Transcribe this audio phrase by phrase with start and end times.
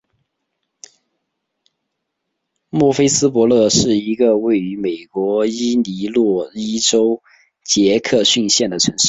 [2.71, 7.21] 莫菲斯伯勒是一个位于美国伊利诺伊州
[7.63, 8.99] 杰克逊县的城市。